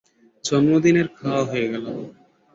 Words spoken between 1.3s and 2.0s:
হয়ে গেল।